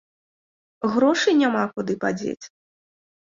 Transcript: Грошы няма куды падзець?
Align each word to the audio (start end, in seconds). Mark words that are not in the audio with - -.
Грошы 0.93 1.29
няма 1.41 1.63
куды 1.75 1.93
падзець? 2.05 2.45